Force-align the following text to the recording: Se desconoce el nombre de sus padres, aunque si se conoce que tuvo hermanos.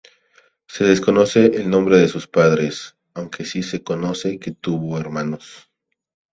Se 0.67 0.83
desconoce 0.83 1.45
el 1.45 1.69
nombre 1.69 1.97
de 1.99 2.07
sus 2.07 2.27
padres, 2.27 2.97
aunque 3.13 3.45
si 3.45 3.61
se 3.61 3.83
conoce 3.83 4.39
que 4.39 4.49
tuvo 4.49 4.97
hermanos. 4.97 5.69